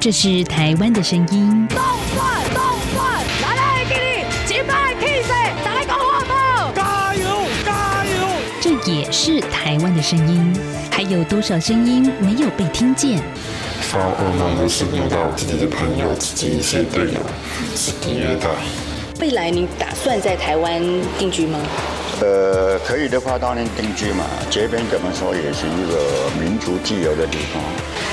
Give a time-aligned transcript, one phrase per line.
[0.00, 1.66] 这是台湾的声音。
[1.68, 1.76] 动
[2.14, 2.62] 转动
[2.94, 5.28] 转，来来给你，击败 K C，
[5.64, 7.26] 来个话筒，加油
[7.66, 8.28] 加油！
[8.60, 10.56] 这也是台湾的声音。
[10.92, 13.20] 还有多少声音没有被听见？
[13.80, 17.20] 发噩梦都是梦到自己的朋友、自己一些队友
[17.74, 18.48] 自己虐待。
[19.20, 20.80] 未来你打算在台湾
[21.18, 21.58] 定居吗？
[22.20, 24.24] 呃，可以的话当然定居嘛。
[24.48, 27.60] 这边怎么说也是一个民族自由的地方。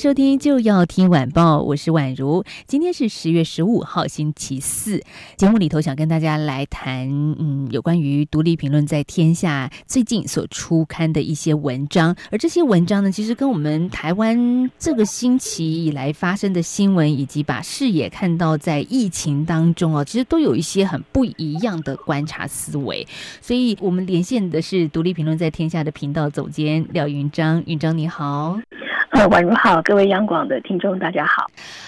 [0.00, 2.42] 收听就要听晚报，我是宛如。
[2.66, 4.98] 今天是十月十五号，星期四。
[5.36, 7.06] 节目里头想跟大家来谈，
[7.38, 12.16] 嗯，有关于独立评论在天下最近所出刊的一些文章。
[12.30, 23.06] 而这些文章呢，其实跟我们台湾这个星期以来发生的新闻，以及把视野看到在疫情当中哦，其实都有一些很不一样的观察思维。
[23.42, 28.58] 所以我们连线的是独立评论在天下的频道总监廖云章，云章你好。
[29.10, 31.44] 呃，宛如好，各位央广的听众，大家好。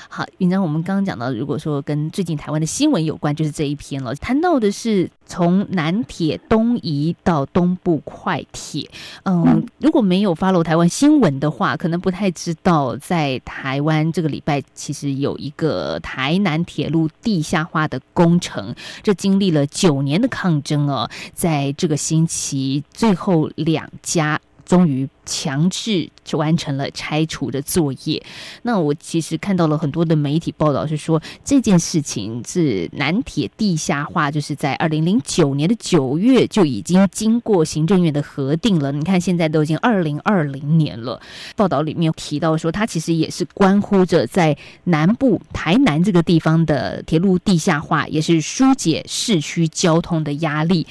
[0.09, 4.13] 好，云章，我们刚刚讲到，如果说跟最近台湾的新闻有关，就是这一篇了。
[4.17, 8.91] 谈到的是从南铁东移到东部快铁。
[9.25, 24.41] 嗯，如果没有 follow 台湾新闻的话，可能不太知道，在台湾这个礼拜其实有一个台南铁路地下化的工程，这经历了九年的抗争哦，在这个星期最后两家。
[24.73, 28.23] 终于强制就完成了拆除的作业。
[28.63, 38.91] 那我其实看到了很多的媒体报道，是说这件事情是南铁地下化，就是在二零零九年的九月就已经经过行政院的核定了。
[38.91, 41.21] 你看现在都已经二零二零年了。
[41.55, 50.87] 报道里面提到说，它其实也是关乎着在南部台南这个地方的铁路地下化，也是疏解市区交通的压力。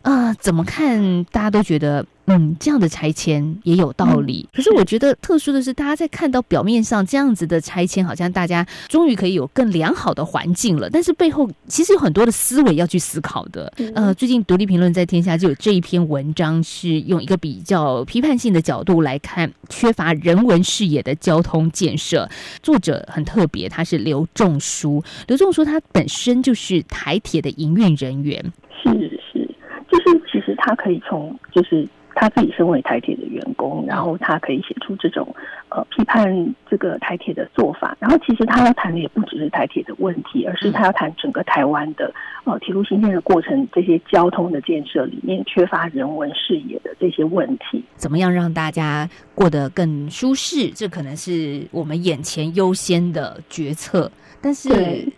[0.00, 2.06] 啊，怎么看大家都觉得。
[2.28, 4.48] 嗯，这样的拆迁也有道理。
[4.52, 10.90] 可是我觉得特殊的是，大家在看到表面上这样子的拆迁，好像大家终于可以有更良好的环境了。
[10.90, 13.72] 但是背后其实有很多的思维要去思考的。
[13.94, 22.28] 呃，最近独立评论在天下就有这一篇文章，是用一个比较批判性的角度来看缺乏人文视野的交通建设。
[22.62, 25.02] 作者很特别，他是刘仲书。
[25.26, 28.44] 刘仲书他本身就是台铁的营运人员。
[28.82, 28.90] 是
[29.32, 29.48] 是，
[29.90, 31.88] 就是其实他可以从就是。
[32.20, 35.32] 他自己身为台铁的员工，然后他可以写出这种
[35.68, 37.96] 呃批判这个台铁的做法。
[38.00, 42.12] 然后其实他要谈的也不只是台铁的问题，而是他要谈整个台湾的
[42.42, 49.08] 呃铁路新建的过程，这些交通的建设里面缺乏人文视野的这些问题，怎么样让大家
[49.38, 50.68] 过得更舒适？
[50.70, 54.10] 这可能是我们眼前优先的决策。
[54.40, 54.68] 但是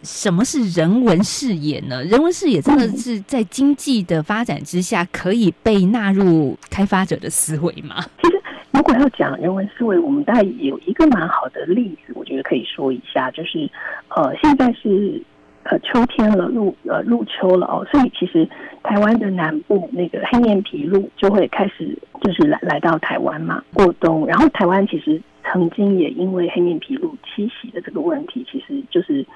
[0.02, 2.02] 什么是人文视野呢？
[2.04, 8.04] 人文视野真的是在经济的发展之下可以被纳入开发者的思维吗？
[8.22, 8.42] 其实，
[8.72, 13.70] 如果要讲人文思维，我们大概有一个蛮好的例子，我觉得可以说一下，就是
[14.08, 15.22] 呃，现在是
[15.64, 18.48] 呃秋天了，入呃入秋了哦，所以其实
[18.82, 25.20] 台湾的南部那个黑面皮鹭就会开始就是来来到台湾嘛过冬，然后台湾其实。
[25.52, 29.26] 曾经也因为黑面琵鹭栖息的这个问题，其实就是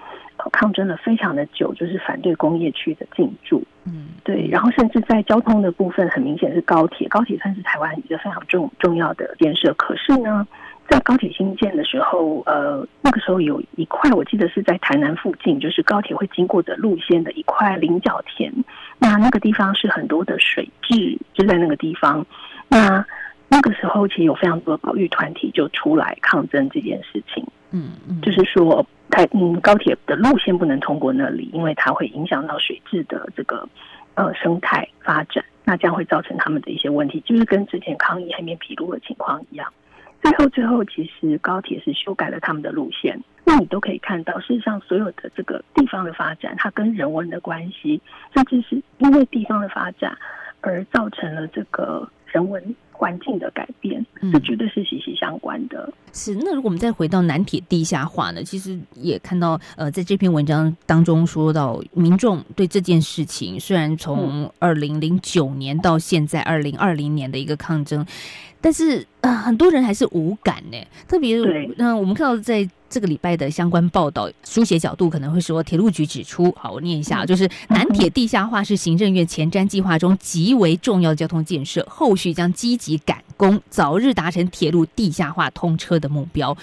[0.52, 3.64] 抗争了非常的久，就是反对工业区的进驻。
[3.86, 4.46] 嗯，对。
[4.46, 9.72] 然后甚至在交通的部分，很明显是高铁，高铁算是台湾一个非常重重要的建设。
[9.74, 10.46] 可是呢，
[10.88, 18.52] 在高铁新建的时候，呃，那个时候有一块，我记得是在台南附近，就是高铁会经过的路线的一块菱角田。
[18.98, 22.24] 那那个地方是很多的水质，就在那个地方。
[22.68, 23.04] 那
[23.48, 27.44] 那个时候，其实有非常多的保育团体就出来抗争这件事情。
[27.70, 33.68] 嗯嗯，就是说，台嗯高铁的路线不能通过那里，因为它会影响到水质的这个
[34.14, 39.72] 呃生态发展，那这样会造成他们的一些问题，就是跟之前抗议黑面皮鹭的情况一样。
[40.24, 43.16] 最后，最后，其实高铁是修改了他们的路线。
[43.44, 48.00] 那你都可以看到，事实上所有的这个地方的发展，它跟人文的关系，
[48.34, 50.16] 甚至是因为地方的发展
[50.62, 52.74] 而造成了这个人文。
[52.96, 55.92] 环境的改变，这绝对是息息相关的。
[56.12, 58.40] 是那如果我们再回到南铁地下化呢？
[58.44, 68.06] 其实也看到，呃，在这篇文章当中说到，民众对这件事情，虽然从二零零九年到现在二零二零年的一个抗争，
[68.60, 70.76] 但是呃，很多人还是无感呢。
[71.08, 71.38] 特别
[71.76, 72.68] 那我们看到在。
[72.90, 86.56] 这个礼拜的相关报道书写角度可能会说，铁路局指出，好，我念一下，就是南铁地下化是行政院前瞻计划中极为重要的交通建设，后续将积极赶工，早日达成铁路地下化通车的目标。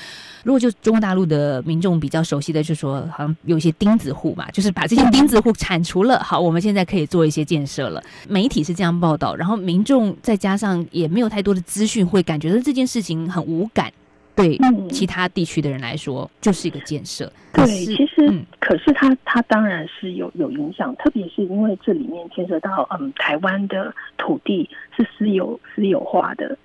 [0.44, 8.02] 如果就中国大陆的民众比较熟悉的，就说好像有一些钉子户嘛，就是把这些钉子户铲除了，好，我们现在可以做一些建设了。
[8.30, 13.92] 媒体是这样报道，然后民众再加上也没有太多的资讯，会感觉到这件事情很无感。
[14.34, 17.32] 对嗯其他地区的人来说，就是一个建设。
[17.54, 26.58] 对，其实、嗯可是它它当然是有有影响，特别是因为这里面牵涉到嗯台湾的土地是私有私有化的，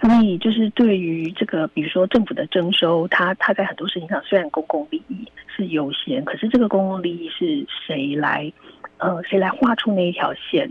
[0.00, 8.50] 所以就是对于这个比如说政府的征收，它它在很多事情上虽然公共利益是优先，可是这个公共利益是谁来
[8.98, 10.70] 呃谁来画出那一条线，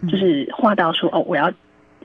[0.00, 1.52] 嗯就是画到说哦我要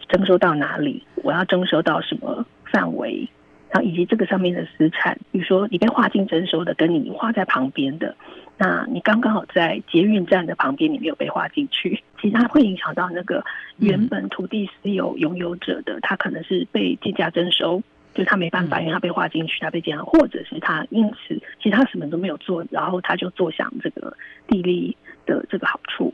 [0.07, 3.27] 征收到哪里，我要征收到什么范围。
[3.71, 8.15] 然后以及这个上面的资产，比如说你被划进征收的，跟你划在旁边的，
[8.57, 13.43] 那你刚刚好在捷运站的旁边，你没有被划进去，其实它会影响到那个
[13.77, 17.81] 原本土地私有拥有者的，他可能是被计价征收，
[18.13, 24.15] 就是他没办法，因为他被划进去，他被这样，或者是他因此其实他什么都没有做，然后他就坐享这个
[24.47, 24.95] 地利
[25.25, 26.13] 的这个好处。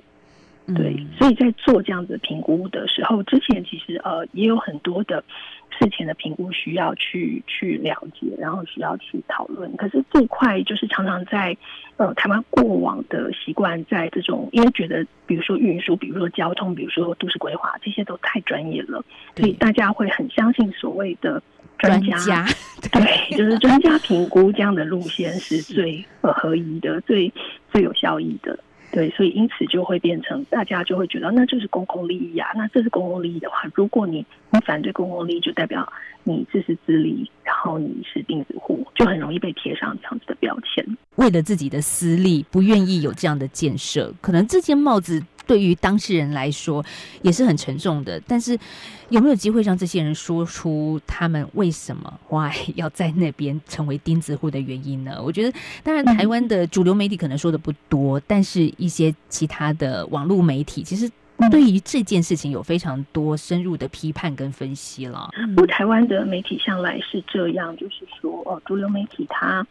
[0.68, 5.24] 对嗯，所以在做这样子评估的时候，之前其实呃也有很多的
[5.78, 9.76] 事前的评估需要去去了解，然后需要去讨论。
[9.76, 11.58] 可是这一块就是常常在
[11.98, 19.04] 呃台湾过往的习惯，在这种因为觉得比如说运输，比如说交通，比如说都市规划，这些都太专业了，
[19.36, 21.42] 所以大家会很相信所谓的
[21.80, 22.46] 专专家
[22.94, 27.34] 对，就是专家评估这样的路线是最呃合宜的、最
[27.72, 28.58] 最有效益的。
[28.92, 32.50] 对，所以因此就会变成大家就会觉得，那就是公共利益啊。
[32.56, 35.92] 那这是公共利益的话，如果你你反对公共利益，就代表
[36.24, 40.86] 你自私自利，然后你是钉子户，就很容易被贴上这样子的标签。
[41.16, 45.22] 为了自己的私利，不愿意有这样的建设，可能这件帽子
[45.52, 46.82] 对于当事人来说
[47.24, 48.18] 也是很沉重的。
[48.26, 48.58] 但是
[49.10, 55.22] 有没有机会让这些人说出他们为什么 why 要在那边成为钉子户的原因呢？
[55.22, 55.52] 我觉得，
[55.84, 61.12] 当然台湾的主流媒体可能说的不多，但是一些其他的网络媒体其实。
[61.50, 65.28] 对于这件事情有非常多深入的批判跟分析了。
[65.56, 69.66] 不过台湾的媒体向来是这样，就是说，哦，主流媒体它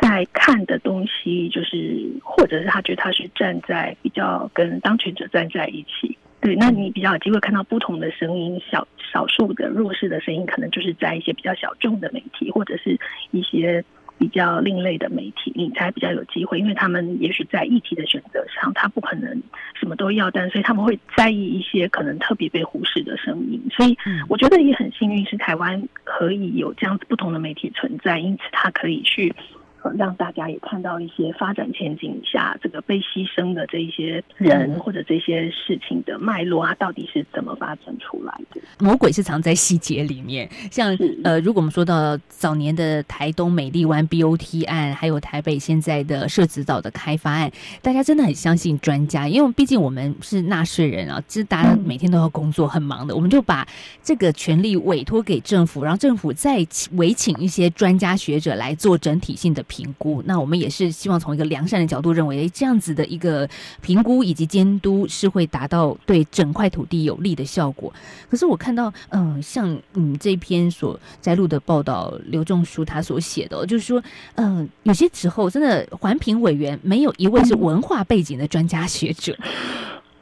[0.00, 6.16] 在看的东西，就是或者是他觉得他是站在比较跟当权者站在一起。
[6.40, 12.98] 对，那你比较有机会看到不同的声音，小少数的弱势的声音，可能就是在一些比较小众的媒体，或者是
[13.30, 13.84] 一些
[14.16, 19.42] 比较另类的媒体，你才比较有机会，因为他们也许在议题的选择上，他不可能
[19.78, 23.60] 什么都要，但所以他们会在意一些可能特别被忽视的声音。
[23.70, 23.94] 所以
[24.26, 29.34] 我觉得也很幸运，是台湾可以有这样子不同的媒体存在，因此它可以去。
[29.82, 38.60] 呃，让大家也看到一些发展前景下这个被牺牲的这一些人或者这些事情的脉络啊，到底是怎么发展出来的？
[38.78, 47.50] 魔鬼是藏在细节里面，像呃，如果我们说到早年的台东美丽湾 BOT 案，还有台北现在的社子岛的开发案，
[47.82, 53.66] 大家真的很相信专家，因为毕竟我们是纳税人啊，其实大家每天都要工作，很忙的，我们就把
[54.02, 60.20] 这个权利委托给政府，然后政府再委请一些专家学者来做整体性的评估。
[60.26, 63.48] 那我们也是希望从一个良善的角度认为，这样子的一个
[63.80, 67.92] 评估以及监督是会达到对整块土地有利的效果。
[68.28, 74.02] 可是我看到，嗯、像嗯这篇所摘录的报道，刘仲书他所写的、就是说，
[74.34, 79.38] 嗯、有些时候真的环评委员没有一位是文化背景的专家学者，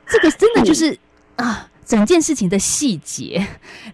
[0.06, 0.96] 这个真的就是
[1.36, 1.66] 啊。
[1.88, 3.44] 整件事情的细节，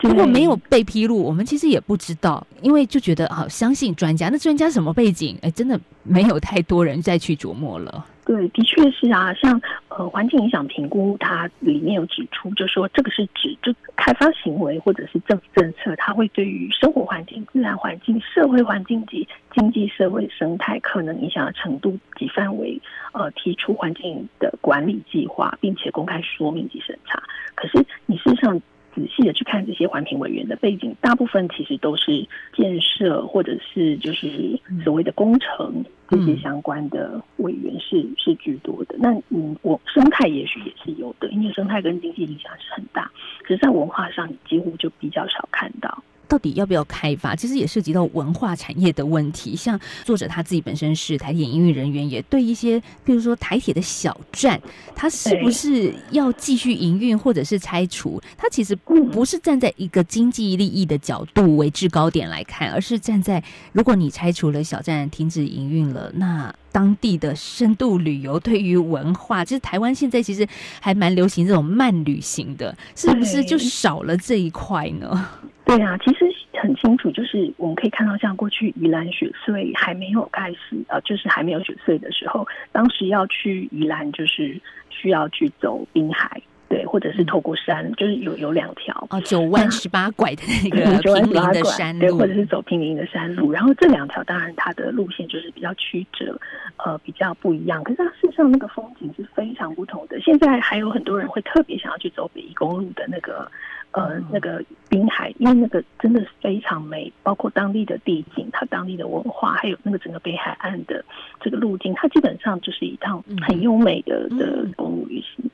[0.00, 4.28] 如果没有被披露，我们其实也不知道，因为就觉得好、相信专家。
[4.30, 5.38] 那专家什么背景？
[5.42, 8.04] 哎，真的没有太多人再去琢磨了。
[8.24, 22.80] 对，的确是啊，像呃环境影响评估，它里面有指出，就说这个是指就开发行为或者是政府政策，它会对于生活环境、自然环境、社会环境及经济社会生态可能影响的程度及范围，
[23.12, 27.22] 呃，提出环境的管理计划，并且公开说明及审查。
[27.54, 28.60] 可是你事实上。
[28.94, 38.96] 仔细的去看这些环评委员的背景，大部分其实都是建设或者是就是所谓的工程这些相关的委员是是居多的。
[38.98, 43.10] 那嗯，我生态也许也是有的，因为生态跟经济影响是很大，
[43.42, 46.02] 可是在文化上你几乎就比较少看到。
[46.28, 49.54] 到底要不要开发，其实也涉及到文化产业的问题。
[49.56, 54.60] 像作者他自己本身是台铁营运人员，也对一些，比如说台铁的小站，
[54.94, 66.54] 它是不是要继续营运或者是拆除，它其实不是站在一个经济利益的角度为制高点来看，而是站在如果你拆除了小站，停止营运了，那。
[66.74, 70.44] 当地的深度旅游对于文化，就是台湾现在其实
[70.80, 75.28] 还蛮流行这种慢旅行的，是不是就少了这一块呢？
[75.64, 76.26] 对啊，其实
[76.60, 86.42] 很清楚，就是我们可以看到，像过去宜兰雪穗还没有开始，呃，就是还没有雪穗的时候，当时要去宜兰，就是需要去走滨海。
[86.68, 93.52] 对，或者是透过山，就是有有两条哦，九弯十八拐的那个 平林的山路，或者是走平林的山路。
[93.52, 96.38] 然后这两条当然它的路线就是比较曲折，
[96.78, 97.82] 呃，比较不一样。
[97.84, 100.18] 可是它事实上那个风景是非常不同的。
[100.20, 103.50] 现在还有很多人会特别想要去走北宜公路的那个
[103.92, 111.04] 呃那个滨海，因为那个真的是非常美，包括当地的地景、它当地的文化，还有那个整个北海岸的
[111.40, 115.50] 这个路径，它基本上就是一趟很优美的的公路旅行。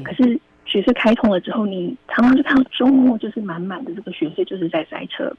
[0.00, 0.40] 对，可是。
[0.64, 5.30] 雪隧开通了之后，你常常就看到周末就是满满的这个雪隧就是在塞车。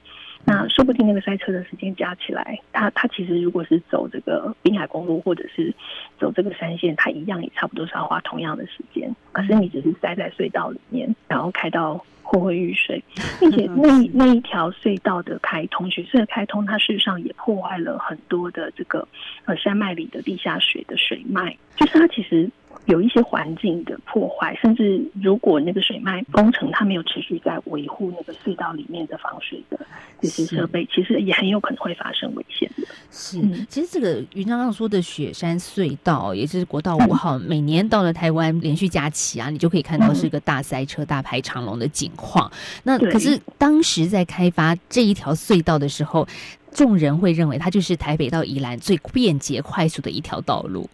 [0.44, 5.74] 那说不定那个塞车的时间加起来，它它其实如果是走这个滨海公路或者是
[6.20, 9.16] 走这个山线，它一样也差不多是要花同样的时间。
[9.32, 13.02] 可是你只是塞在隧道里面，然后开到昏昏欲睡，
[13.40, 19.08] 并且那那一条隧道的开通，雪隧的开通，它事实上也破坏了很多的这个
[19.46, 22.52] 呃山脉里的地下水的水脉，就是它其实。
[22.86, 29.80] 有一些环境的破坏，甚至如果那个水脉工程它没有持续在维护那个隧道里面的防水的
[30.20, 32.88] 这些设备，其实也很有可能会发生危险的。
[33.10, 42.52] 是，其实这个云刚刚说的雪山隧道，也就是国道五号，每年到了台湾连续假期啊，你就可以看到是一个大塞车、大排长龙的景况。
[42.84, 46.28] 那可是当时在开发这一条隧道的时候，
[46.74, 50.90] 众人会认为它就是台北到宜兰最便捷、快速的一条道路。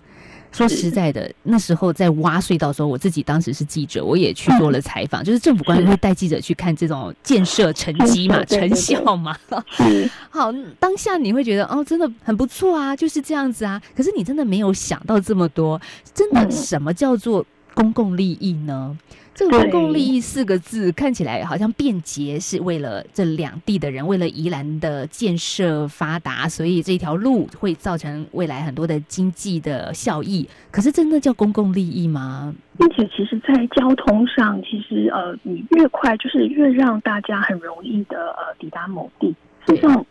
[0.51, 5.23] 说实在的，那时候在挖隧道的时候，我自己当时是记者，我也去做了采访。
[5.23, 9.37] 就是政府官员会带记者去看这种建设成绩嘛、成效嘛。
[10.29, 13.81] 好，当下你会觉得哦，真的很不错啊，就是这样子啊。
[13.95, 15.79] 可是你真的没有想到这么多，
[16.13, 18.97] 真的什么叫做公共利益呢？
[19.39, 30.45] 这个公共利益四个字看起来好像便捷，是为了这两地的人，为了宜兰的建设发达，所以这条路会造成未来很多的经济的效益。
[30.69, 32.53] 可是真的叫公共利益吗？
[32.77, 39.33] 并且，其实，在交通上，其实呃，你越快，就是越让大家很容易的呃抵达某地，
[39.65, 40.05] 实际上，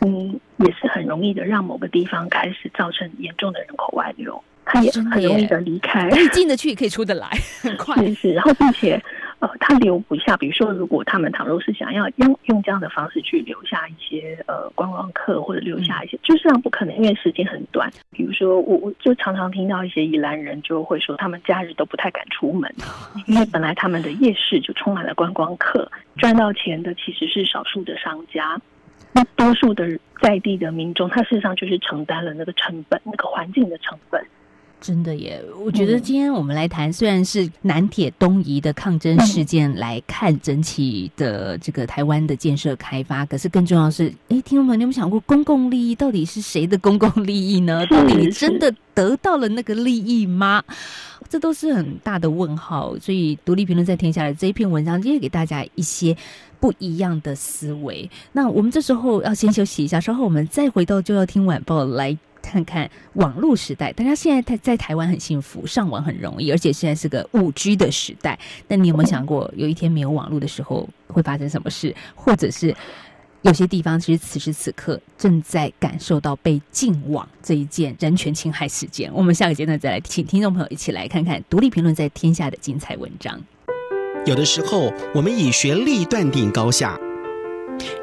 [0.00, 4.42] 嗯，也是很容易的让某个地方开始造成严重的人口外流。
[4.66, 7.28] 他也很容易的离开，可以进得去，也可以出得来，
[7.60, 7.94] 很快。
[8.06, 8.98] 是是，然后并且，
[9.40, 10.34] 呃，他留不下。
[10.38, 17.92] 比如说，如果他们倘若是想要用用这样的方式去留下一些呃观光客，或者留下一些，就是上不可能，因为时间很短。
[18.10, 22.74] 比如说，我我就常常听到一些宜兰人就会说，他们假日都不太敢出门，
[23.28, 25.86] 因为本来他们的夜市就充满了观光客，
[26.16, 28.58] 赚到钱的其实是少数的商家，
[29.14, 34.20] 那多数的在地的民众，他事实上就是承担了那个成本，那个环境的成本。
[34.84, 47.86] 真的耶，我觉得今天我们来谈，虽然是南铁东移的抗争事件来看整体的这个台湾的建设开发，可是更重要是，哎，听众朋友，你有没有想过公共利益到底是谁的公共利益呢？
[47.86, 50.62] 到底你真的得到了那个利益吗？
[51.30, 52.94] 这都是很大的问号。
[52.98, 56.14] 所以，独立评论在天下的这一篇文章，今天给大家一些
[56.60, 58.08] 不一样的思维。
[58.32, 62.14] 那我们这时候要先休息一下，稍后我们再回到就要听晚报来。
[62.44, 68.38] 看看网络时代，大家现在在在台湾很幸福，上网很容易，而且现在是个五 G 的时代。
[68.68, 71.94] 那你有没有想过，有一天没有网络的时候会发生什么事？
[72.14, 72.74] 或者是
[73.42, 79.10] 有些地方其实此时此刻正在感受到被禁网这一件人权侵害事件？
[79.12, 83.40] 我们下个阶段再来，请听众朋友一起来看看独立评论在天下的精彩文章。
[84.26, 86.96] 有的时候，我们以学历断定高下；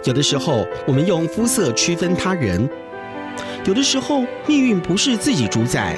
[0.05, 2.69] 有的时候，我们用肤色区分他人。
[3.63, 5.95] 有的时候，命运不是自己主宰。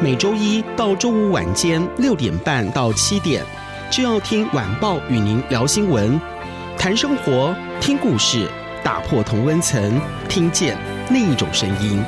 [0.00, 3.44] 每周一到周五晚间六点半到七点，
[3.90, 6.18] 就要听晚报与您聊新闻、
[6.78, 8.48] 谈生活、听故事，
[8.82, 10.00] 打破同温层，
[10.30, 10.78] 听见
[11.10, 12.02] 另一种声音。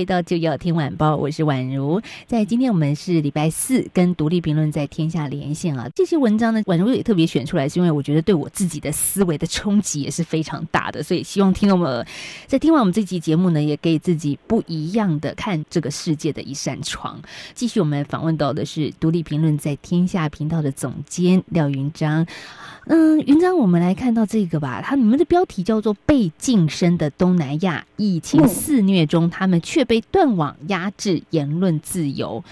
[0.00, 2.00] 回到就要听晚报，我是宛如。
[2.26, 5.90] 在今天我们是礼拜四，跟独立评论在天下连线啊。
[5.94, 12.06] 这些文章呢，宛如也特别选出来，是因为我觉得对我自己的思维的冲击也是非常大的，所以希望听众们
[12.46, 17.20] 在听完我们这期节目呢，也给自己不一样的看这个世界的一扇窗。
[17.54, 22.26] 继续，我们访问到的是独立评论在天下频道的总监廖云章。
[22.86, 32.44] 嗯，云章，我们来看到这个吧，他你们的标题叫做“被晋升的东南亚疫情肆虐中，他们却被断网压制言论自由”。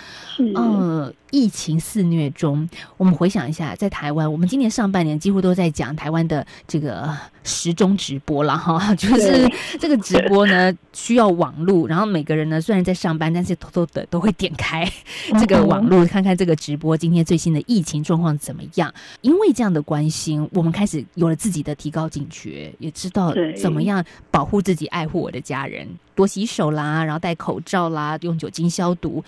[0.56, 14.90] 嗯，疫情肆虐中，我们回想一下，在台湾，我们今年上半年几乎都在讲台湾的这个时钟直播了哈， 就是这个直播呢需要网络，然后每个人呢虽然在上班，但是偷偷的都会点开
[15.38, 18.92] 这个网络看看这个直播今天最新的疫情状况怎么样。
[19.20, 25.86] 因为这样的关心，我们开始有了自己的提高警觉，也知道怎么样保护自己、爱护我的家人，
[26.18, 29.22] 多洗手啦，然后戴口罩啦，用酒精消毒。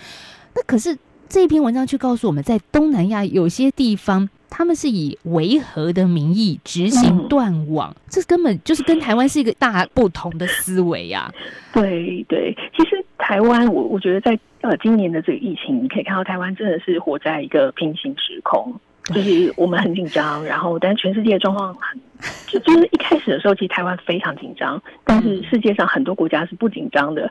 [0.57, 11.33] 那可是这篇文章却告诉我们在东南亚有些地方，他们是以维和的名义执行断网，这根本就是跟台湾是一个大不同的思维呀。
[11.73, 22.00] 对对，其实台湾，我我觉得在呃今年的这个疫情，你可以看到台湾真的是活在一个平行时空，就是我们很紧张，然后但全世界的状况很，
[22.47, 27.31] 就 就是一开始的时候，其实台湾非常紧张，但是世界上很多国家是不紧张的。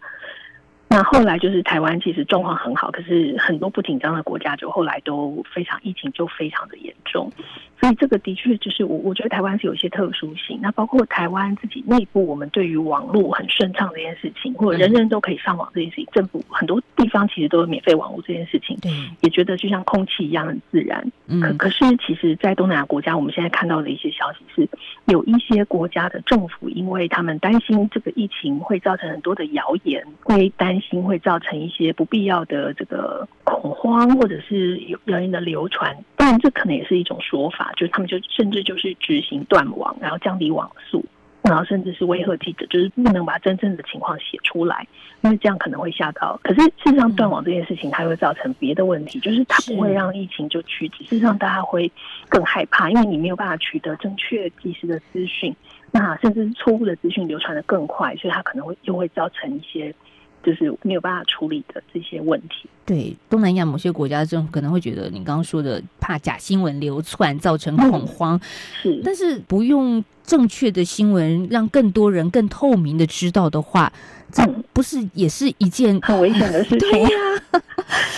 [0.91, 7.31] 那后来就是台湾其实状况很好，可是很多不紧张的国家就后来都非常疫情就非常的严重，
[7.79, 10.59] 所以这个的确就是我我觉得台湾是有一些特殊性。
[10.61, 21.09] 那包括台湾自己内部，我们对于网络很顺畅这件事情，或者人人都可以上网这件事情，政府很多地方其实都有免费网络这件事情，对，也觉得就像空气一样很自然。
[21.39, 24.67] 可可是其实，在东南亚国家，我们现在看到的一些消息是，
[25.05, 30.77] 有一些国家的政府，因为他们担心这个疫情会造成很多的谣言，会担。
[30.79, 35.93] 心会造成一些不必要的这个恐慌，或者是有谣言的流传。
[36.15, 41.03] 当然，这可能也是一种说法，就是他们就甚至就是执行断网，然后降低网速，
[41.41, 44.87] 然后甚至是威吓记者，就是不能把真正的情况写出来，
[45.21, 46.39] 因为这样可能会吓到。
[46.43, 51.91] 可是事实上，断网这件事情它会造成别的问题，就是它不会让疫情就趋止，事实上大家会
[52.27, 55.55] 更害怕，因为你没有办法取得正确及时的资讯，
[55.91, 59.93] 那甚至是错误的资讯流传的更快，所以它可能会又会造成一些。
[60.43, 62.69] 就是没有办法处理的这些问题。
[62.85, 68.39] 对东南亚某些国家政府可能会觉得，你刚刚说的怕假新闻流窜造成恐慌，
[68.81, 73.91] 是，但是不用正确的新闻让更多人更透明的知道的话，
[74.31, 76.79] 这不是也是一件很危险的事情？
[76.89, 77.09] 对呀，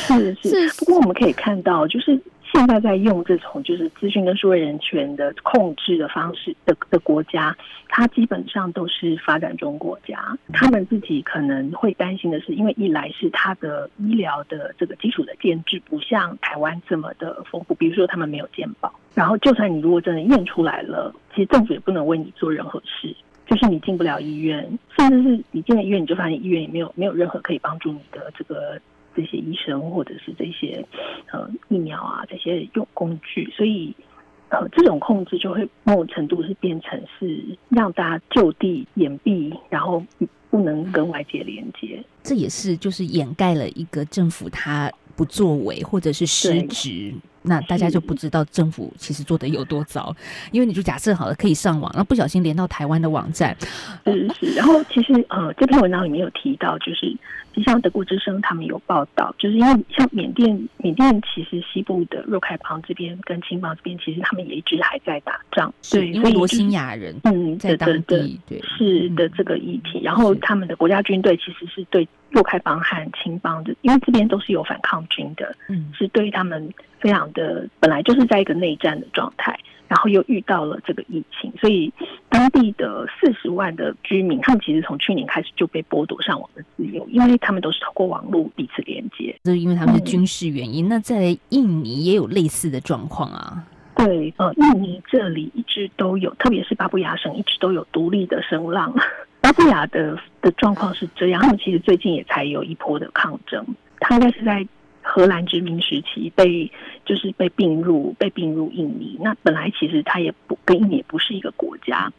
[0.07, 0.69] 是是。
[0.77, 2.19] 不过我们可以看到，就是。
[2.53, 7.55] 现在在用这种就是资讯跟数位人权的控制的方式的的国家，
[7.87, 10.37] 它基本上都是发展中国家。
[10.51, 23.15] 他们自己可能会担心的是，因为一来是它的医疗的这个基础的建制不像台湾这么的丰富，比如说他们没有健保，然后就算你如果真的验出来了，其实政府也不能为你做任何事，
[23.47, 28.79] 就是你进不了医院，甚至是你进了医院，你就发现医院也没有没有任何可以帮助你的这个。
[29.15, 30.85] 这些医生或者是这些
[31.31, 33.93] 呃疫苗啊，这些用工具，所以
[34.49, 40.03] 呃这种控制就会某种程度是变成是让大家就地掩蔽，然后
[40.49, 42.03] 不能跟外界连接。
[42.23, 47.13] 这也是就是掩盖了一个政府它不作为或者是失职。
[47.43, 50.15] 那大家就不知道政府其实做的有多糟，
[50.51, 53.57] 因为你就假设好了可以上网，然后不小心连到台湾的网站，
[54.05, 54.53] 是是。
[54.53, 57.11] 然后其实呃这篇文章里面有提到，就是
[57.63, 76.71] 像德国之声他们有报道，就是因为像缅甸，缅甸其实西部的若开邦这边跟青邦这边，其实他们也一直还在打仗，对，因为罗兴亚人嗯在当地对是的这个议题，然后他们的国家军队其实是对若开邦和青邦的，因为这边都是有反抗军的，嗯，是对他们。
[77.01, 81.91] 非常的本来就是在一个内战的状态，然后又遇到了这个疫情，所以
[82.31, 89.37] 当地的四十万的居民，他们其实从去年开始就被剥夺上网的自由，因为他们都是透过网络彼此连接。
[89.43, 90.87] 这是因为他们的军事原因。
[90.87, 93.63] 那在印尼也有类似的状况啊？
[93.95, 98.95] 对，呃，印尼这里一直都有，特别是巴布亚省一直都有独立的声浪。
[99.41, 103.63] 巴布亚的的状况是这样，他们其实最近也才有一波的抗争，
[103.99, 104.65] 他应该是在。
[105.01, 106.71] 荷兰殖民时期被
[107.05, 112.11] 就是被并入被并入印尼，那本来其实它也不跟印尼不是一个国家，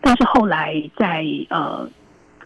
[0.00, 1.88] 但是后来在呃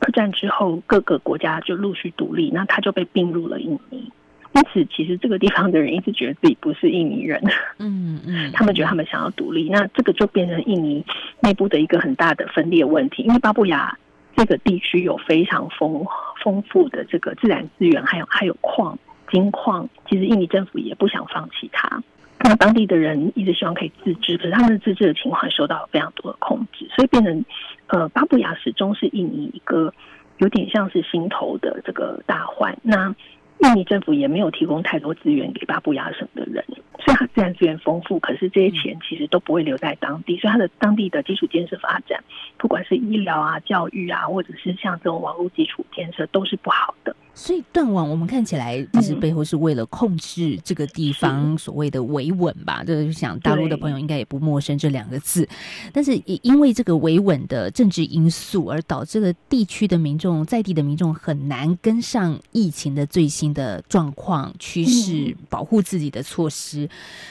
[0.00, 4.12] 二战之后各个国家就陆续独立，那它就被并入了印尼。
[4.54, 7.42] 因此，其实这个地方的人一直觉得自己不是印尼人，
[7.78, 11.04] 嗯嗯，他们觉得他们想要独立，那这个就变成印尼
[11.40, 13.96] 内部的一个很大的分裂问题，因为巴布亚。
[14.36, 16.06] 这个地区有非常丰
[16.44, 18.96] 丰富的这个自然资源，还有还有矿
[19.30, 22.02] 金矿，其实印尼政府也不想放弃它。
[22.40, 27.44] 那当地的人一直希望可以自治，可是他们的自治的情况受到非常多的控制，所以变成
[27.88, 29.92] 呃巴布亚始终是印尼一个
[30.38, 32.78] 有点像是心头的这个大患。
[32.82, 33.14] 那
[33.58, 36.64] 印尼政府也没有提供太多资源给巴布亚省的人，
[37.04, 42.22] 所以它自然资源丰富，可是这些钱其实都不会留在当地，所以它的当地的基础建设发展，
[42.56, 47.16] 不管是医疗啊、教育啊，或者是像这种网络基础建设，都是不好的。
[47.38, 52.82] 所以断网，我们看起来其实背后是为了控制这个地方 所谓的维稳吧。
[52.82, 55.48] 就是想大陆的朋友应该也不陌生这两个字，
[55.92, 66.88] 但是也因为这个维稳的政治因素，而导致了地区的民众在地的民众很难跟上疫情的最新的状况趋势，保护自己的措施。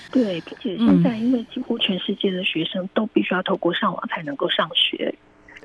[0.09, 5.13] 对，并且现在因为几乎全世界的学生都必须要透过上网才能够上学。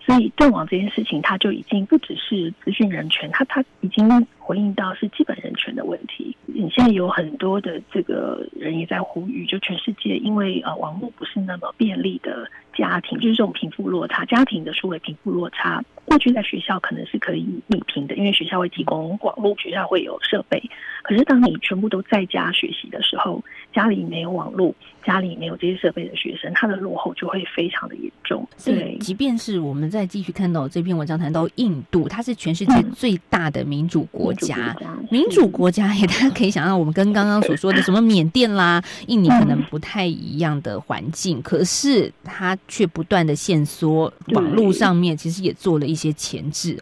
[0.05, 6.37] 所以断网这件事情，它就已经不只是资讯人权，它它已经回应到是基本人权的问题。
[6.47, 20.61] 你现在有很多的这个人也在呼吁，就全世界因为呃网络不是那么便利的家庭，就是这种贫富落差，家庭的数位贫富落差，过去在学校可能是可以弭平的，因为学校会提供网络，学校会有设备。
[21.03, 28.47] 可是当你全部都在家学习的时候，家里没有网络，家里没有这些设备的学生，他的落后就会非常的严重。
[28.65, 34.77] 对，即便是我们再继续看到这篇文章谈到印度，它是全世界最大的民主国家，
[35.11, 46.79] 民主国家也大家可以想象，我们跟刚刚所说的什么缅甸啦、印尼可能不太一样的环境，可是它却不断的限缩，网络上面其实也做了一些前置。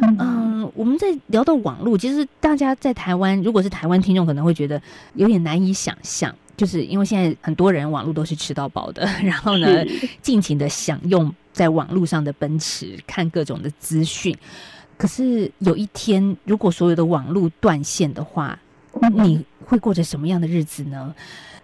[0.00, 4.80] 嗯，我们在聊到网络，其实大家在台湾，如果是台湾听众，可能会觉得
[5.14, 9.84] 有点难以想象，就是因为现在很多人网络都是吃到饱的， 然后呢，
[10.20, 14.36] 尽情的享用在网络上的奔驰，看各种的资讯。
[14.96, 18.58] 可是有一天，如果所有的网络断线的话，
[19.12, 21.14] 你会过着什么样的日子呢？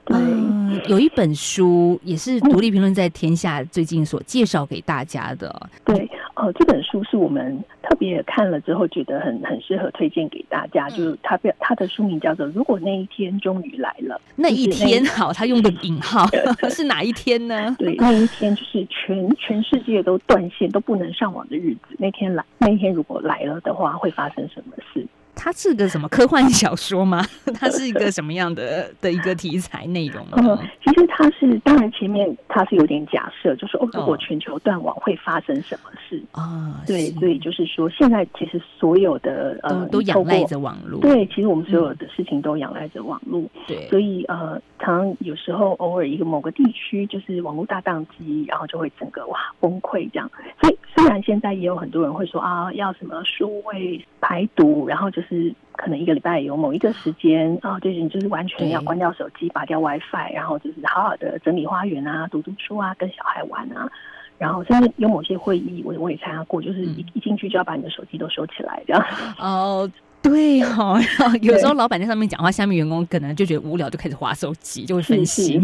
[0.06, 5.70] 嗯，有一本书也是独立评论在天下最近所介绍给大家的。
[5.84, 10.88] 对，哦，这本书是我们特别看了之后觉得很很适合推荐给大家。
[10.88, 14.14] 就是它表它的书名叫做《如果那一天终于来了》。
[14.36, 16.26] 那一天好，他用的引号
[16.70, 17.76] 是哪一天呢？
[17.78, 21.94] 对，那一天就是全全世界都断线都不能上网的日子。
[21.98, 25.06] 那天来，那一天如果来了的话，会发生什么事？
[25.42, 27.24] 它是个什么科幻小说吗？
[27.58, 30.58] 它是一个什么样的的一个题材内容呢？
[30.84, 36.82] 其实它是，当然前面它是有点假设，就是哦，如果全球断网会发生什么事啊？
[36.86, 50.30] 对，所以就是说，现在其实所有的呃都仰赖着网络，对，其实我们所有的事情都仰赖着网络，对，所以呃，常有时候偶尔一个某个地区就是网络大宕机，然后就会整个哇崩溃这样。
[50.60, 55.29] 所以虽然现在也有很多人会说啊，要什么数位排毒，然后就是。
[55.30, 63.90] 是可能一个礼拜有某一个时间啊，就是你就是完全要关掉手机，拔掉 WiFi，然后就是好好的整理花园啊，读读书啊，跟小孩玩啊，
[64.36, 69.02] 然后甚至有某些会议，我我也参加过，就是一一进去就要把你的手机都收起来，这样。
[69.38, 69.90] 哦，
[70.22, 70.98] 对哦，
[71.40, 75.62] 有时候老板在上面讲话，下面员工可能就觉得无聊，就开始划手机，就会分心。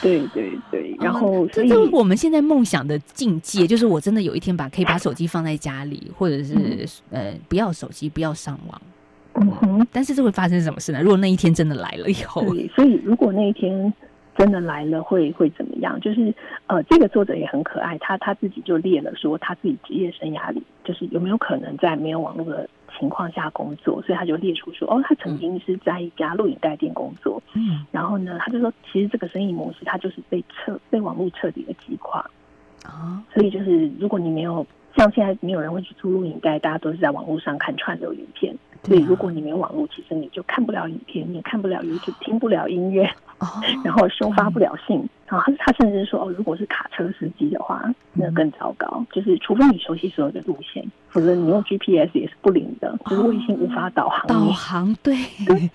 [0.00, 6.54] 对对对， 然后这就是我们现在梦想的境界，就是我真的有一天把可以把手机放在家里，或者是
[7.10, 8.82] 呃不要手机，不要上网。
[9.34, 11.00] 嗯哼，但是这会发生什么事呢？
[11.02, 13.92] 如果那一天真的来了以后，对，所以如果那一天
[14.38, 16.00] 真的来了，会会怎么样？
[16.00, 16.32] 就是
[16.68, 22.68] 呃，这个作者也很可爱，他他自己就列了说他自己职业生涯里，就是有没有可能在没有网络的
[22.98, 32.24] 情况下工作，所以他就列出说，哦，他曾经是在一家录影带店工作，嗯，然后呢，他就说，其实这个生意模式，他就是被彻被网络彻底的击垮。
[32.84, 38.54] 啊，所以就是如果你没有像现在没有人会去租录影带，大家都是在网络上看串流影片。
[38.84, 43.10] 所以，如果你没有网络，其实你就看不了影片，你也看不了 YouTube，听不了音乐，
[43.82, 45.08] 然后收发不了信。
[45.26, 49.02] 然后他甚至说，哦，如果是卡车司机的话，那更糟糕。
[49.10, 54.26] 就是除非你熟悉所有的路线，否则你用 GPS 也是不灵的，就是卫星无法导航。
[54.26, 55.14] 导航对。
[55.14, 55.70] 哎，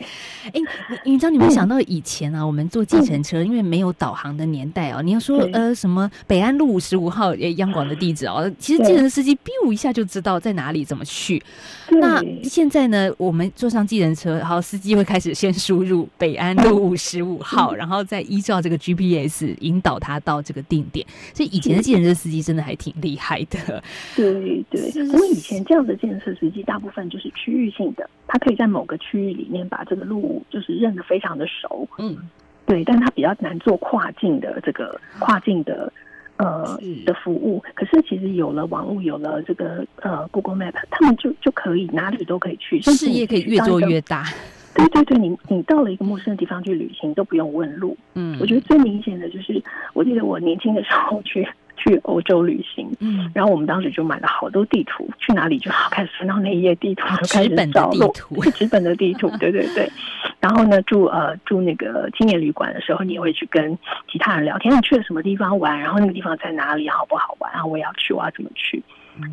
[0.54, 11.41] 你你知道你没想到以前啊，我们坐计程车，因为没有导航的年代哦，你要说呃什么北安路五十五号央广的地址哦，其实计程司机 biu 一下就知道在哪里怎么去。
[11.91, 19.56] 那现在呢，我们坐上计程车，然后司机会开始先输入北安路五 十五号，然后再依照这个 GPS。
[19.62, 23.82] 引导他到这个定点，所以以前的计程车司机真的还挺厉害的。
[24.15, 31.88] 对对，因为以前这样的建设实际大部分就是区域性的，它可以在某个区域里面把这个路就是认得非常的熟。
[31.98, 32.18] 嗯，
[32.65, 35.92] 对，但它比较难做跨境的这个跨境的
[36.38, 37.63] 呃的服务。
[37.76, 44.26] 可是其实有了网络，有了这个呃 Google Map，他们就就可以哪里都可以去，甚至你事业可以越做越大。
[44.76, 47.98] 对对对，你你到了一个陌生的地方去旅行都不用问路。
[48.13, 49.62] 嗯我觉得最明显的就是，
[49.94, 51.46] 我记得我年轻的时候去
[51.80, 59.89] 去欧洲旅行，嗯，然后我们当时就买了好多地图，去哪里就好开始翻到那一页地图，就开始找路地图 纸本的地图， 对对对。
[60.39, 63.78] 然后呢，住呃住那个青年旅馆的时候，你也会去跟
[64.12, 68.84] 其他人聊天，你去了什么地方玩，然后那个地方在哪里，好不好玩，然后我也要去，我要怎么去。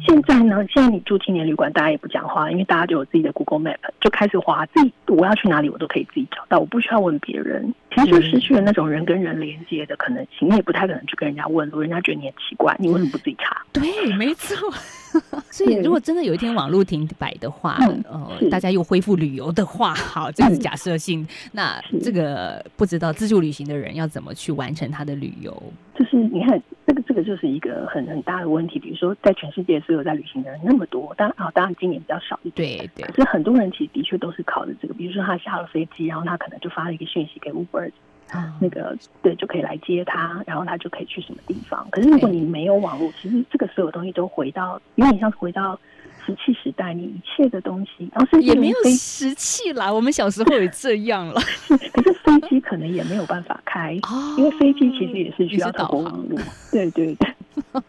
[0.06, 7.72] 现在呢，现在你住青年旅馆，大家也不讲话，因为大家就有自己的 Google Map，就开始划自己我要去哪里，我都可以自己找到，我不需要问别人。
[7.94, 13.64] 其实就失去了那种人跟人连接的可能性，你也不太可能去跟人家问路，人家觉得你很奇怪，你为什么不自己查？
[13.72, 13.82] 对，
[14.16, 14.70] 没错。
[15.50, 21.26] 所以，如果真的有一天网络停摆的话，嗯呃，大家又恢复旅游的话，好，这个是假设性。
[21.52, 25.62] 那这个不知道自助旅行的人要怎么去完成他的旅游？
[25.94, 28.78] 就是你看，这个这就是一个很很大的问题。
[28.78, 32.86] 比如说，在全世界所有在旅行的人那么多，当然啊，当然今年比较少一点。
[32.86, 37.90] 对对可是很多人其实的确都是靠着这个，比如说他下了飞机，然后他可能就发了一个讯息给 Uber，
[38.30, 41.88] 啊那个对就可以来接他，然后他就可以去什么地方。
[41.90, 45.78] 可是如果你没有网络，其实这个所有东西都回到有点像是回到
[46.26, 51.40] 石器时代，你一切的东西，然后甚至也没有石器啦，我们小时候也这样了。
[51.68, 56.38] 可是飞机可能也没有办法开，哦因为飞机其实也是需要导航透过网络。
[56.72, 57.32] 对对对。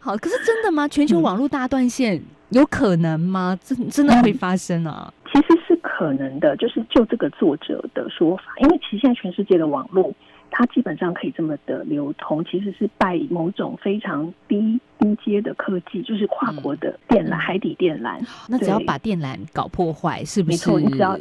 [0.00, 0.86] 好，可是真的吗？
[0.88, 3.58] 全球网络大断线有可能吗？
[3.62, 5.12] 真真的会发生啊？
[5.32, 10.12] 其实是可能的，就是就这个作者的说法，因为其实现在全世界的网络，
[10.52, 18.24] 它基本上可以这么的流通，其实是拜某种非常低低阶的科技，就是跨国的电缆、海底电缆。
[18.48, 20.52] 那只要把电缆搞破坏，是不是？
[20.52, 21.18] 没错，你只要。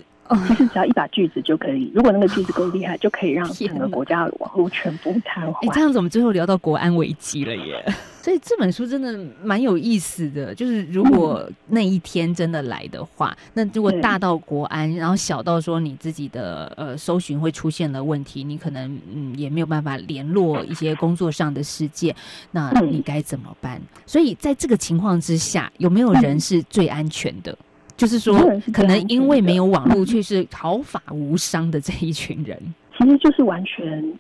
[0.48, 5.74] 其实只要一把锯子就可以，如果那个锯子够厉害，就可以让整个国家的网络全部瘫哎、痪。
[5.74, 7.84] 这样子我们最后聊到国安危机了耶。
[8.22, 22.16] 所以这本书真的蛮有意思的，就是如果那一天真的来的话，那如果大到国安，然后小到说你自己的呃搜寻会出现了问题，你可能嗯也没有办法联络一些工作上的事件，
[22.52, 23.82] 那嗯你该怎么办？
[24.06, 27.58] 所以在这个情况之下，有没有人是最安全的？
[28.02, 28.36] 就是说
[28.74, 32.60] 可能因为没有网络，的却是毫发无伤的这一群人。
[32.98, 34.12] 其实就是完全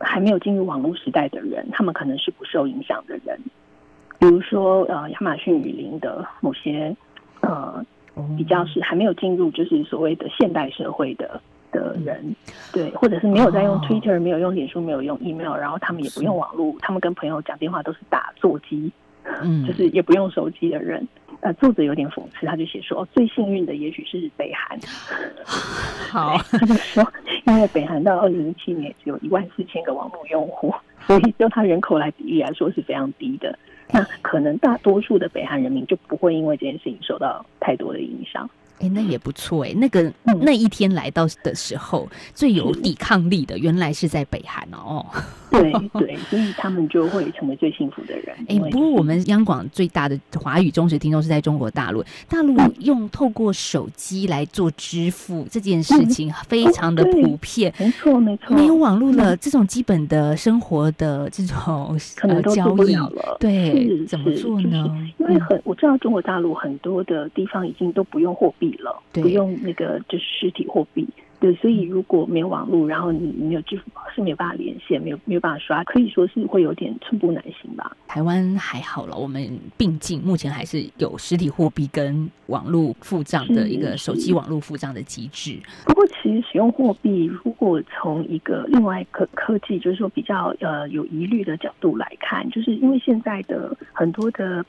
[0.00, 3.38] 还没有进入网络时代的人，他们可能是不受影响的人。
[4.18, 6.92] 比如说，呃，亚马逊雨林的某些
[7.42, 7.86] 呃
[8.36, 11.40] 比较是还没有进入就是所谓的现代社会的
[11.70, 12.34] 的人，
[12.72, 18.90] 对，或者是没有在用哦 Twitter、没有用脸书、没有用 email，然后他们也不用网络，他们跟朋友讲电话都是打座机，
[19.40, 21.06] 嗯就是也不用手机的人。
[21.40, 24.78] 呃，作者有点讽刺，他就写说，哦，最幸运的也许是北韩。
[26.10, 27.06] 好，他就说，
[27.46, 30.74] 因为北韩到二零一七年只有一万四千个网络用户，
[31.06, 33.58] 所以就它人口来比例来说是非常低的。
[33.92, 38.48] 那可能大多数的北韩人民就不会因为这件事情受到太多的影响。
[38.80, 45.04] 哎、那也不错哎、那个、嗯那一天来到的时候，最有抵抗力的，原来是在北韩哦。
[45.50, 48.34] 对对，所以他们就会成为最幸福的人。
[48.48, 57.72] 哎、不过我们央广最大的华语忠实听众是在中国大陆，大陆用透过手机来做支付这件事情非常的普遍。
[57.78, 64.86] 没错没错，没有网络了，这种基本的生活的这种呃交易了了，对，怎么做呢？
[65.18, 71.06] 因为很我知道中国大陆很多的地方已经都不用货币了，不用那个就是实体货币。
[71.38, 77.96] 对，所以如果没有网络，然后你你没有支付宝是没有办法连线，没有没有办法刷，可以说是会有点寸步难行吧。
[78.06, 85.58] 台湾还好了，我们并进，目前还是有实体货币跟网络付账的一个手机网络付账的机制。
[85.86, 94.62] 不过，其实使用货币，如果从一个另外科科技，就是说比较呃有疑虑的角度来看，就是因为现在的很多的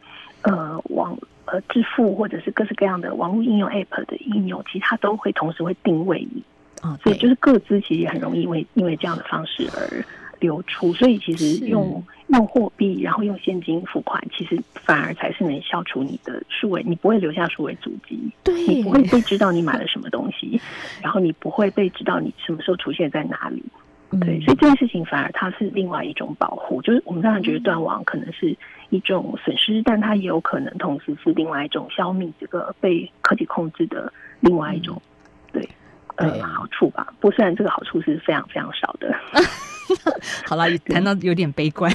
[0.43, 6.43] 呃网呃支付或者是各式各样的网络应用 App 的应用，其实它都会同时会定位你，
[6.81, 10.03] 啊，所以就是各自其实也很容易因为因为这样的方式而
[10.39, 18.19] 流出，所以其实用用货币，然后用现金付款，其实反而才是能消除你的数位，你不会留下数位足迹。
[18.43, 20.59] 对你不会被知道你买了什么东西，
[21.01, 23.63] 然后你不会被知道你什么时候出现在哪里。
[24.19, 26.81] 对，嗯所以这件事情反而它是另外一种保护。
[26.81, 28.55] 就是我们当然觉得断网可能是
[28.89, 35.01] 一种损失，但它也有可能同时是另外一种消灭这个被科技控制的另外一种
[35.53, 35.61] 对
[36.17, 37.13] 对呃好处吧。
[37.19, 39.15] 不过虽然这个好处是非常非常少的，
[40.45, 41.91] 好了，谈到有点悲观。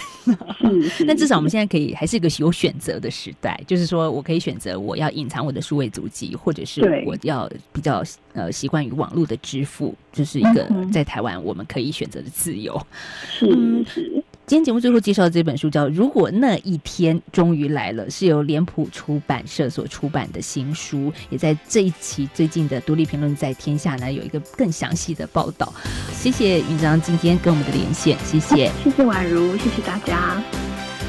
[1.06, 12.80] 但至少我们现在可以还是一个有选择的时代，就是说我可以选择我要隐藏我的数位足迹，或者是我要比较呃习惯于网络的支付，就是一个在台湾我们可以选择的自由。
[13.28, 25.74] 是嗯是今天节目最后介绍的这本书叫《如果那一天终于来了》，是由脸谱出版社所出版的新书，也在这一期最近的《独立评论在天下》呢有一个更详细的报道。
[26.12, 30.40] 谢谢云章今天跟我们的连线，谢谢，谢谢宛如，谢谢大家。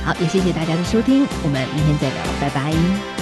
[0.04, 3.17] 好，也谢谢大家的收听，我们明天再聊，拜拜。